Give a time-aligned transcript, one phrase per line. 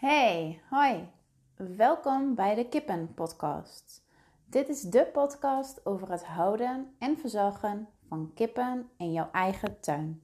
[0.00, 1.08] Hey, hoi.
[1.56, 4.04] Welkom bij de Kippen Podcast.
[4.44, 10.22] Dit is de podcast over het houden en verzorgen van kippen in jouw eigen tuin.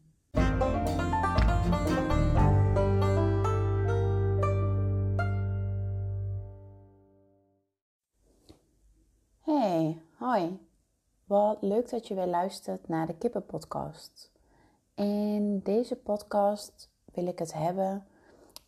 [9.40, 10.66] Hey, hoi.
[11.24, 14.32] Wat leuk dat je weer luistert naar de Kippen Podcast.
[14.94, 18.06] In deze podcast wil ik het hebben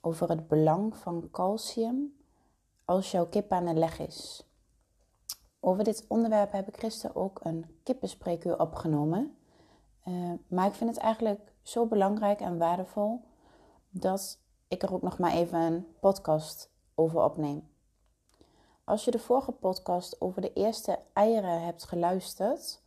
[0.00, 2.16] over het belang van calcium
[2.84, 4.46] als jouw kip aan de leg is.
[5.60, 9.36] Over dit onderwerp heb ik gisteren ook een kippenspreekuur opgenomen.
[10.08, 13.20] Uh, maar ik vind het eigenlijk zo belangrijk en waardevol
[13.90, 17.68] dat ik er ook nog maar even een podcast over opneem.
[18.84, 22.80] Als je de vorige podcast over de eerste eieren hebt geluisterd,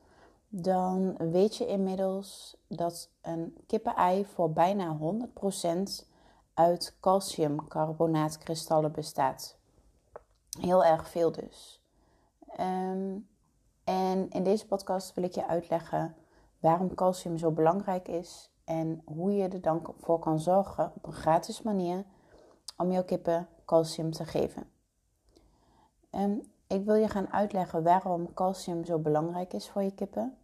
[0.47, 6.10] dan weet je inmiddels dat een kippenei voor bijna 100%
[6.53, 9.57] uit calciumcarbonaatkristallen bestaat.
[10.59, 11.81] Heel erg veel dus.
[12.55, 13.17] Ehm,
[13.83, 16.15] en in deze podcast wil ik je uitleggen
[16.59, 21.13] waarom calcium zo belangrijk is en hoe je er dan voor kan zorgen op een
[21.13, 22.03] gratis manier
[22.77, 24.69] om jouw kippen calcium te geven.
[26.11, 30.37] Um, ik wil je gaan uitleggen waarom calcium zo belangrijk is voor je kippen.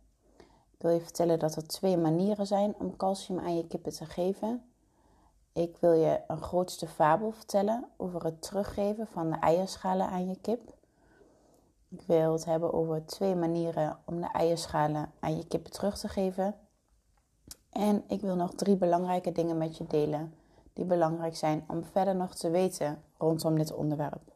[0.72, 4.06] Ik wil je vertellen dat er twee manieren zijn om calcium aan je kippen te
[4.06, 4.72] geven.
[5.58, 10.38] Ik wil je een grootste fabel vertellen over het teruggeven van de eierschalen aan je
[10.42, 10.74] kip.
[11.90, 16.08] Ik wil het hebben over twee manieren om de eierschalen aan je kippen terug te
[16.08, 16.56] geven.
[17.70, 20.34] En ik wil nog drie belangrijke dingen met je delen
[20.74, 24.34] die belangrijk zijn om verder nog te weten rondom dit onderwerp.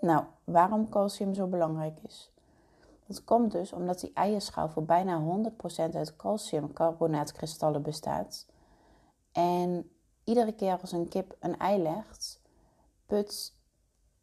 [0.00, 2.32] Nou, waarom calcium zo belangrijk is?
[3.06, 5.40] Dat komt dus omdat die eierschaal voor bijna
[5.90, 8.46] 100% uit calciumcarbonaatkristallen bestaat.
[9.34, 9.90] En
[10.24, 12.40] iedere keer als een kip een ei legt,
[13.06, 13.54] put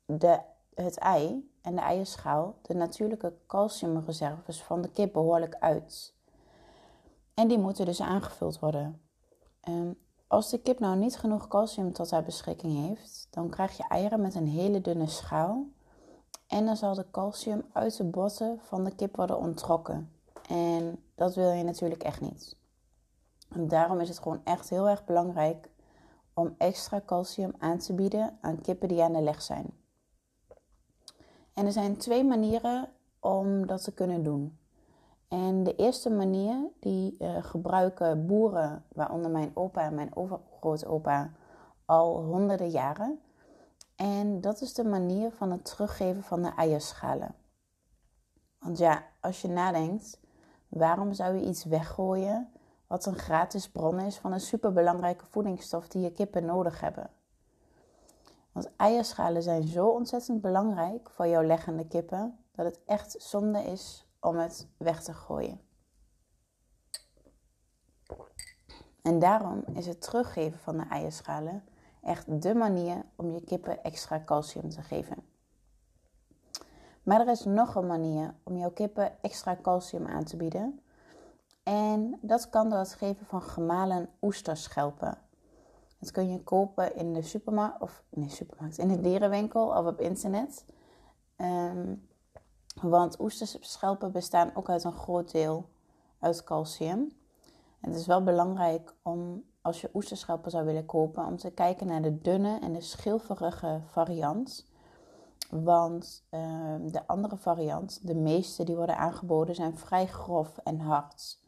[0.05, 0.39] de,
[0.73, 6.13] het ei en de eierschaal de natuurlijke calciumreserves van de kip behoorlijk uit.
[7.33, 9.01] En die moeten dus aangevuld worden.
[9.69, 9.97] Um,
[10.27, 14.21] als de kip nou niet genoeg calcium tot haar beschikking heeft, dan krijg je eieren
[14.21, 15.65] met een hele dunne schaal.
[16.47, 20.11] En dan zal de calcium uit de botten van de kip worden onttrokken.
[20.47, 22.55] En dat wil je natuurlijk echt niet.
[23.51, 25.69] En daarom is het gewoon echt heel erg belangrijk
[26.33, 29.65] om extra calcium aan te bieden aan kippen die aan de leg zijn.
[31.53, 34.59] En er zijn twee manieren om dat te kunnen doen.
[35.27, 41.31] En de eerste manier die uh, gebruiken boeren, waaronder mijn opa en mijn overgrootopa,
[41.85, 43.19] al honderden jaren.
[43.95, 47.35] En dat is de manier van het teruggeven van de eierschalen.
[48.59, 50.19] Want ja, als je nadenkt,
[50.67, 52.51] waarom zou je iets weggooien
[52.91, 57.09] wat een gratis bron is van een superbelangrijke voedingsstof die je kippen nodig hebben?
[58.51, 64.07] Want eierschalen zijn zo ontzettend belangrijk voor jouw leggende kippen dat het echt zonde is
[64.19, 65.61] om het weg te gooien.
[69.01, 71.63] En daarom is het teruggeven van de eierschalen
[72.01, 75.17] echt de manier om je kippen extra calcium te geven.
[77.03, 80.81] Maar er is nog een manier om jouw kippen extra calcium aan te bieden.
[81.63, 85.17] En dat kan door het geven van gemalen oesterschelpen.
[85.99, 89.85] Dat kun je kopen in de supermarkt, of in de supermarkt, in de dierenwinkel of
[89.85, 90.65] op internet.
[91.37, 92.09] Um,
[92.81, 95.69] want oesterschelpen bestaan ook uit een groot deel
[96.19, 97.11] uit calcium.
[97.79, 102.01] het is wel belangrijk om, als je oesterschelpen zou willen kopen, om te kijken naar
[102.01, 104.69] de dunne en de schilferige variant.
[105.49, 111.40] Want uh, de andere variant, de meeste die worden aangeboden, zijn vrij grof en hard.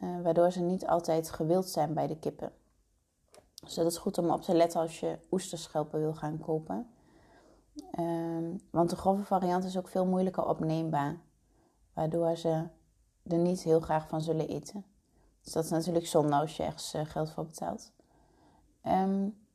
[0.00, 2.52] Uh, waardoor ze niet altijd gewild zijn bij de kippen.
[3.64, 6.90] Dus dat is goed om op te letten als je oesterschelpen wil gaan kopen.
[7.98, 11.20] Um, want de grove variant is ook veel moeilijker opneembaar.
[11.92, 12.68] Waardoor ze
[13.22, 14.84] er niet heel graag van zullen eten.
[15.42, 17.92] Dus dat is natuurlijk zonde als je ergens uh, geld voor betaalt.
[18.86, 19.46] Um,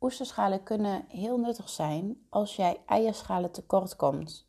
[0.00, 4.46] oesterschalen kunnen heel nuttig zijn als jij eierschalen tekort komt.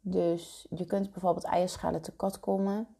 [0.00, 2.95] Dus je kunt bijvoorbeeld eierschalen tekort komen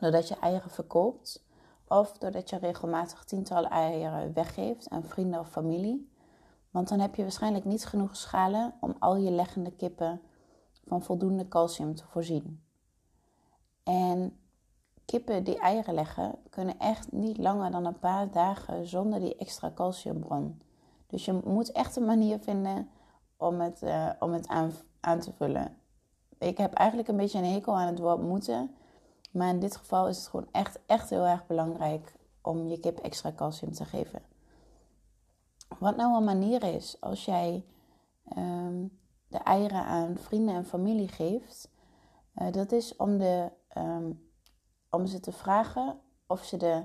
[0.00, 1.46] doordat je eieren verkoopt.
[1.88, 6.12] Of doordat je regelmatig tientallen eieren weggeeft aan vrienden of familie.
[6.70, 10.20] Want dan heb je waarschijnlijk niet genoeg schalen om al je leggende kippen
[10.84, 12.62] van voldoende calcium te voorzien.
[13.82, 14.38] En
[15.04, 19.72] kippen die eieren leggen kunnen echt niet langer dan een paar dagen zonder die extra
[19.74, 20.62] calciumbron.
[21.06, 22.88] Dus je moet echt een manier vinden
[23.36, 25.76] om het, uh, om het aan, aan te vullen.
[26.38, 28.74] Ik heb eigenlijk een beetje een hekel aan het woord moeten.
[29.30, 32.98] Maar in dit geval is het gewoon echt, echt heel erg belangrijk om je kip
[32.98, 34.22] extra calcium te geven.
[35.78, 37.64] Wat nou een manier is als jij
[38.24, 38.86] ehm,
[39.28, 41.70] de eieren aan vrienden en familie geeft,
[42.34, 44.12] uh, dat is om, de, ehm,
[44.90, 46.84] om ze te vragen of ze de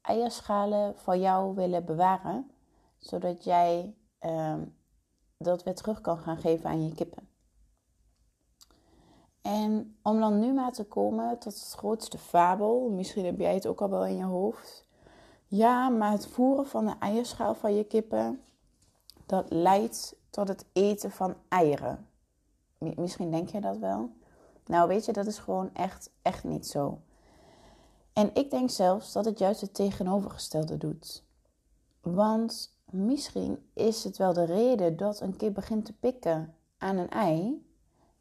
[0.00, 2.50] eierschalen voor jou willen bewaren,
[2.98, 4.76] zodat jij um,
[5.38, 7.28] dat weer terug kan gaan geven aan je kippen.
[9.44, 13.66] En om dan nu maar te komen tot het grootste fabel, misschien heb jij het
[13.66, 14.86] ook al wel in je hoofd.
[15.46, 18.40] Ja, maar het voeren van de eierschaal van je kippen,
[19.26, 22.08] dat leidt tot het eten van eieren.
[22.78, 24.10] Misschien denk je dat wel.
[24.66, 27.00] Nou, weet je, dat is gewoon echt, echt niet zo.
[28.12, 31.24] En ik denk zelfs dat het juist het tegenovergestelde doet.
[32.00, 37.10] Want misschien is het wel de reden dat een kip begint te pikken aan een
[37.10, 37.66] ei.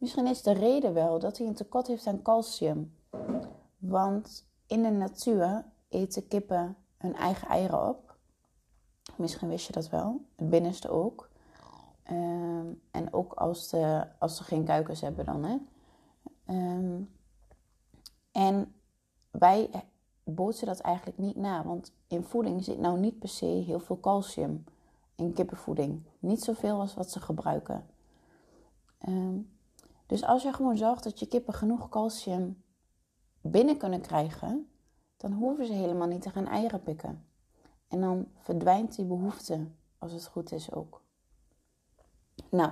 [0.04, 2.96] Misschien is de reden wel dat hij een tekort heeft aan calcium.
[3.78, 8.16] Want in de natuur eten kippen hun eigen eieren op.
[9.16, 10.26] Misschien wist je dat wel.
[10.36, 11.30] Het binnenste ook.
[12.04, 15.44] Ehm, en ook als, de, als ze geen kuikens hebben dan.
[15.44, 15.58] Hè.
[16.46, 17.02] Ehm,
[18.32, 18.76] en
[19.32, 19.70] wij
[20.24, 21.66] bootsen dat eigenlijk niet na.
[21.66, 24.64] Want in voeding zit nou niet per se heel veel calcium.
[25.16, 26.04] In kippenvoeding.
[26.20, 27.86] Niet zoveel als wat ze gebruiken.
[28.98, 29.40] Ehm,
[30.14, 32.64] dus als je gewoon zorgt dat je kippen genoeg calcium
[33.42, 34.70] binnen kunnen krijgen,
[35.18, 37.26] dan hoeven ze helemaal niet te gaan eieren pikken.
[37.88, 39.68] En dan verdwijnt die behoefte,
[39.98, 41.02] als het goed is ook.
[42.50, 42.72] Nou,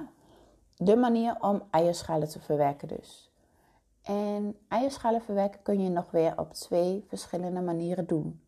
[0.76, 3.32] de manier om eierschalen te verwerken dus.
[4.02, 8.42] En eierschalen verwerken kun je nog weer op twee verschillende manieren doen.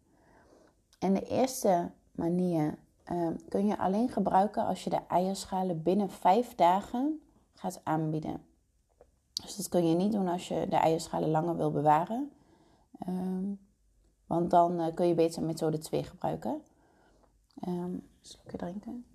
[0.99, 2.77] En de eerste manier
[3.11, 7.21] uh, kun je alleen gebruiken als je de eierschalen binnen vijf dagen
[7.53, 8.51] gaat aanbieden.
[9.43, 12.31] Dus dat kun je niet doen als je de eierschalen langer wil bewaren.
[13.07, 13.59] Um,
[14.25, 16.61] want dan uh, kun je beter methode 2 gebruiken.
[17.67, 19.05] Um, slokje drinken.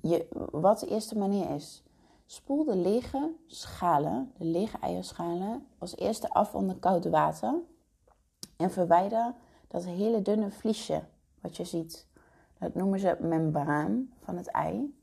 [0.00, 1.82] Je, wat de eerste manier is.
[2.26, 7.54] Spoel de lege schalen, de lege eierschalen, als eerste af onder koud water.
[8.56, 9.34] En verwijder
[9.68, 11.02] dat hele dunne vliesje
[11.40, 12.06] wat je ziet.
[12.58, 15.01] Dat noemen ze membraan van het ei.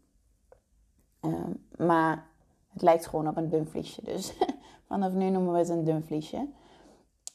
[1.21, 2.27] Um, maar
[2.68, 4.04] het lijkt gewoon op een dun vliesje.
[4.04, 4.33] Dus
[4.88, 6.48] vanaf nu noemen we het een dun vliesje.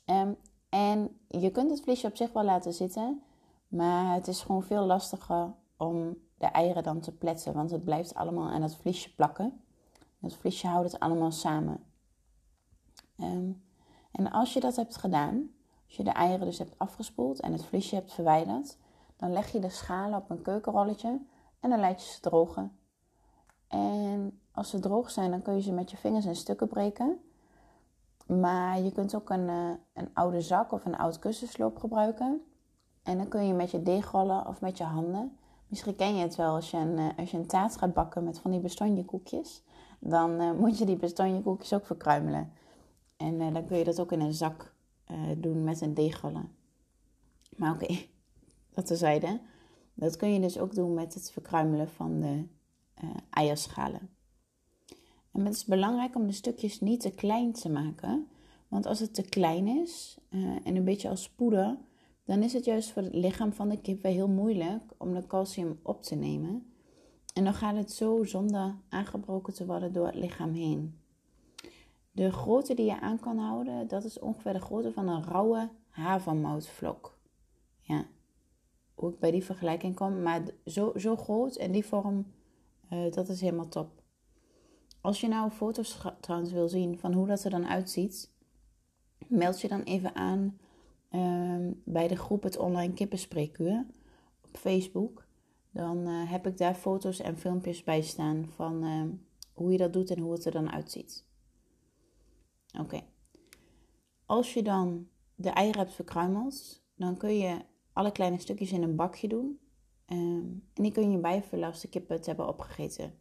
[0.07, 0.37] Um,
[0.69, 3.23] en je kunt het vliesje op zich wel laten zitten.
[3.69, 7.55] Maar het is gewoon veel lastiger om de eieren dan te pletsen.
[7.55, 9.61] Want het blijft allemaal aan het vliesje plakken.
[10.21, 11.85] Het vliesje houdt het allemaal samen.
[13.21, 13.63] Um,
[14.11, 15.51] en als je dat hebt gedaan,
[15.87, 18.77] als je de eieren dus hebt afgespoeld en het vliesje hebt verwijderd,
[19.17, 21.21] dan leg je de schalen op een keukenrolletje
[21.61, 22.79] en dan laat je ze drogen.
[23.69, 27.19] En als ze droog zijn, dan kun je ze met je vingers in stukken breken.
[28.27, 32.43] Maar je kunt ook een, uh, een oude zak of een oud kussensloop gebruiken.
[33.03, 35.37] En dan kun je met je deegrollen of met je handen.
[35.67, 38.25] Misschien ken je het wel als je een, uh, als je een taart gaat bakken
[38.25, 39.63] met van die bestonjekoekjes.
[39.99, 42.53] Dan uh, moet je die bestonjekoekjes ook verkruimelen.
[43.17, 44.73] En dan kun je dat ook in een zak
[45.37, 46.53] doen met een deegrollen.
[47.57, 48.11] Maar oké, okay,
[48.75, 49.41] dat terzijde.
[49.95, 52.47] Dat kun je dus ook doen met het verkruimelen van de
[53.05, 54.11] uh, eierschalen.
[55.33, 58.29] En het is belangrijk om de stukjes niet te klein te maken.
[58.69, 61.79] Want als het te klein is uh, en een beetje als poeder,
[62.25, 65.27] dan is het juist voor het lichaam van de kip weer heel moeilijk om de
[65.27, 66.73] calcium op te nemen.
[67.35, 70.99] En dan gaat het zo zonder aangebroken te worden door het lichaam heen.
[72.11, 75.69] De grootte die je aan kan houden, dat is ongeveer de grootte van een rauwe
[75.89, 77.19] havermoutvlok.
[77.81, 78.07] Ja,
[78.95, 82.27] hoe ik bij die vergelijking kom, maar zo, zo groot en die vorm
[82.95, 84.03] uh, dat is helemaal top.
[85.01, 88.33] Als je nou foto's trouwens wil zien van hoe dat er dan uitziet,
[89.27, 90.59] meld je dan even aan
[91.11, 93.87] uh, bij de groep Het Online Kippenspreekuur
[94.41, 95.27] op Facebook.
[95.71, 99.03] Dan uh, heb ik daar foto's en filmpjes bij staan van uh,
[99.53, 101.25] hoe je dat doet en hoe het er dan uitziet.
[102.81, 103.01] Oké.
[104.27, 107.59] Als je dan de eieren hebt verkruimeld, dan kun je
[107.93, 109.59] alle kleine stukjes in een bakje doen.
[110.13, 113.15] Um, en die kun je bijvullen als de kippen het hebben opgegeten.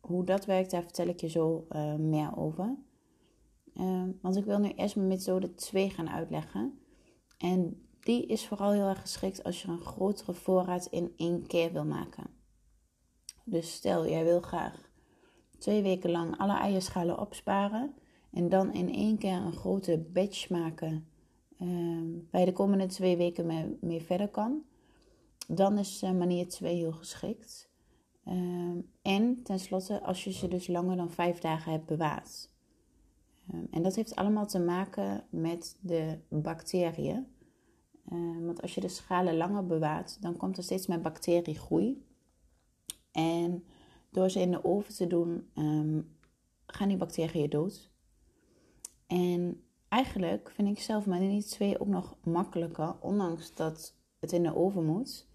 [0.00, 2.78] Hoe dat werkt, daar vertel ik je zo uh, meer over.
[3.74, 6.78] Um, want ik wil nu eerst mijn methode 2 gaan uitleggen.
[7.38, 11.72] En die is vooral heel erg geschikt als je een grotere voorraad in één keer
[11.72, 12.26] wil maken.
[13.44, 14.90] Dus stel, jij wil graag
[15.58, 17.94] twee weken lang alle eierschalen opsparen.
[18.32, 21.08] En dan in één keer een grote batch maken.
[21.60, 24.64] Um, waar je de komende twee weken mee, mee verder kan
[25.54, 27.70] dan is uh, manier 2 heel geschikt.
[28.24, 32.50] Uh, en tenslotte als je ze dus langer dan vijf dagen hebt bewaard.
[33.54, 37.26] Uh, en dat heeft allemaal te maken met de bacteriën.
[38.12, 42.04] Uh, want als je de schalen langer bewaart, dan komt er steeds meer bacteriegroei.
[43.12, 43.64] En
[44.10, 46.16] door ze in de oven te doen, um,
[46.66, 47.90] gaan die bacteriën dood.
[49.06, 54.56] En eigenlijk vind ik zelf die twee ook nog makkelijker, ondanks dat het in de
[54.56, 55.28] oven moet.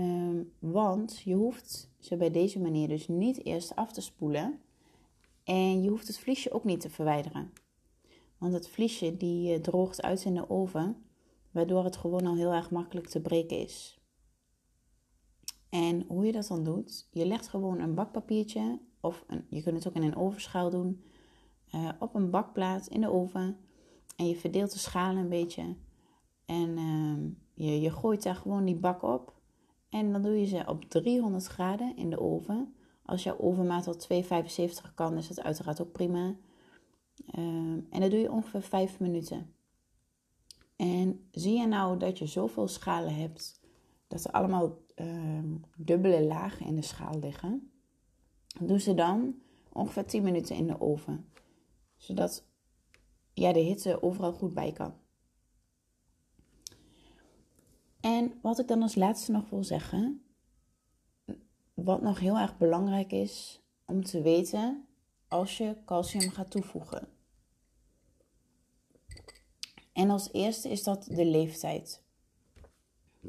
[0.00, 4.60] Um, want je hoeft ze bij deze manier dus niet eerst af te spoelen.
[5.44, 7.52] En je hoeft het vliesje ook niet te verwijderen.
[8.38, 10.96] Want het vliesje die eh, droogt uit in de oven,
[11.50, 14.00] waardoor het gewoon al heel erg makkelijk te breken is.
[15.68, 19.76] En hoe je dat dan doet, je legt gewoon een bakpapiertje, of een, je kunt
[19.76, 21.04] het ook in een ovenschaal doen,
[21.74, 23.56] uh, op een bakplaat in de oven.
[24.16, 25.76] En je verdeelt de schalen een beetje.
[26.46, 29.39] En uh, je, je gooit daar gewoon die bak op.
[29.90, 32.74] En dan doe je ze op 300 graden in de oven.
[33.02, 36.36] Als jouw ovenmaat al 275 kan, is dat uiteraard ook prima.
[37.38, 37.44] Uh,
[37.90, 39.54] en dat doe je ongeveer 5 minuten.
[40.76, 43.60] En zie je nou dat je zoveel schalen hebt,
[44.08, 47.70] dat er allemaal ehm, dubbele lagen in de schaal liggen.
[48.60, 49.34] Doe ze dan
[49.72, 51.28] ongeveer 10 minuten in de oven.
[51.96, 52.44] Zodat
[53.32, 54.94] ja, de hitte overal goed bij kan.
[58.00, 60.22] En wat ik dan als laatste nog wil zeggen,
[61.74, 64.86] wat nog heel erg belangrijk is om te weten
[65.28, 67.08] als je calcium gaat toevoegen.
[69.92, 72.02] En als eerste is dat de leeftijd.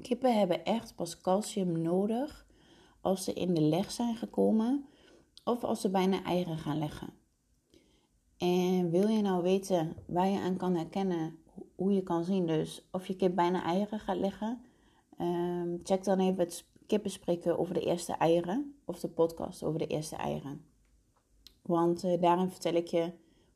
[0.02, 2.46] Kippen hebben echt pas calcium nodig
[3.02, 4.86] als ze in de leg zijn gekomen
[5.44, 7.14] of als ze bijna eieren gaan leggen.
[8.38, 11.40] En wil je nou weten waar je aan kan herkennen
[11.82, 14.62] hoe je kan zien dus of je kip bijna eieren gaat leggen?
[15.18, 19.88] Ehm, check dan even het kippenspreken over de eerste eieren of de podcast over de
[19.88, 20.66] eerste eieren.
[21.62, 23.12] Want uh, daarin vertel ik je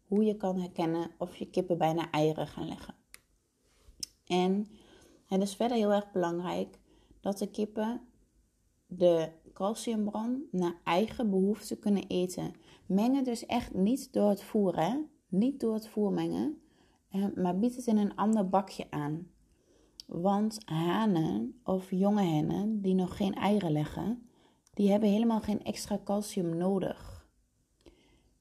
[0.07, 2.95] hoe je kan herkennen of je kippen bijna eieren gaan leggen.
[4.27, 4.67] En
[5.25, 6.79] het is verder heel erg belangrijk
[7.19, 8.01] dat de kippen
[8.87, 12.53] de calciumbron naar eigen behoefte kunnen eten.
[12.85, 16.64] Mengen dus echt niet door het voeren, niet door het voer mengen, eh,
[17.35, 19.27] maar bied het in een ander bakje aan.
[20.05, 24.27] Want hanen of jonge hennen die nog geen eieren leggen,
[24.73, 27.27] die hebben helemaal geen extra calcium nodig.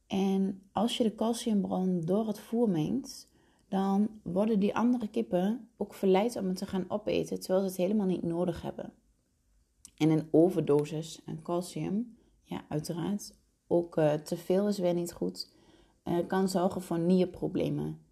[0.07, 3.33] En als je de calciumbron door het voer mengt,
[3.69, 7.77] dan worden die andere kippen ook verleid om het te gaan opeten terwijl ze het
[7.77, 8.93] helemaal niet nodig hebben.
[9.97, 13.35] En een overdosis aan calcium, ja, uiteraard,
[13.67, 15.53] ook uh, te veel is weer niet goed,
[16.05, 18.04] uh, kan zorgen voor nierproblemen.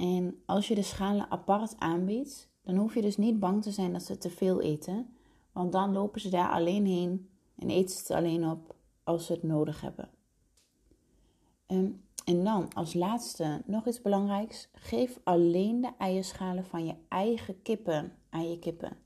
[0.00, 3.92] En als je de schalen apart aanbiedt, dan hoef je dus niet bang te zijn
[3.92, 5.14] dat ze te veel eten,
[5.52, 9.32] want dan lopen ze daar alleen heen en eten ze het alleen op als ze
[9.32, 10.08] het nodig hebben.
[11.66, 14.68] Um, en dan als laatste nog iets belangrijks.
[14.72, 18.96] Geef alleen de eierschalen van je eigen kippen aan je kippen.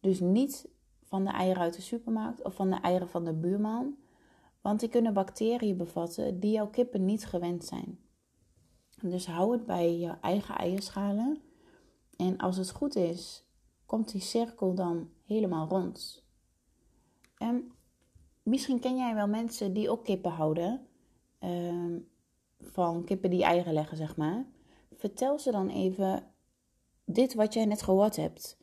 [0.00, 0.68] Dus niet
[1.02, 3.96] van de eieren uit de supermarkt of van de eieren van de buurman.
[4.60, 7.98] Want die kunnen bacteriën bevatten die jouw kippen niet gewend zijn.
[9.00, 11.40] Dus hou het bij je eigen eierschalen.
[12.16, 13.44] En als het goed is,
[13.86, 16.24] komt die cirkel dan helemaal rond.
[17.38, 17.72] En
[18.42, 20.86] misschien ken jij wel mensen die ook kippen houden.
[21.38, 21.98] Ehm,
[22.60, 24.46] van kippen die eieren leggen, zeg maar.
[24.94, 26.26] Vertel ze dan even
[27.04, 28.56] dit wat jij net gehoord hebt.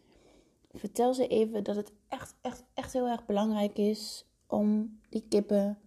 [0.71, 5.77] Vertel ze even dat het echt, echt, echt heel erg belangrijk is om die kippen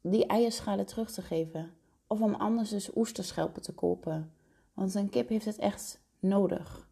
[0.00, 1.74] die eierschalen terug te geven.
[2.06, 4.32] Of om anders dus oesterschelpen te kopen.
[4.74, 6.88] Want een kip heeft het echt nodig.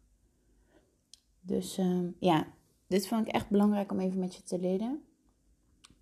[1.41, 2.47] Dus uh, ja,
[2.87, 5.03] dit vond ik echt belangrijk om even met je te delen.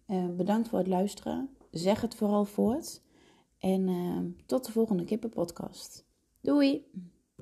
[0.08, 1.50] Uh, bedankt voor het luisteren.
[1.72, 3.02] Zeg het vooral voort.
[3.60, 6.06] En uh, tot de volgende kippenpodcast.
[6.42, 6.86] Doei!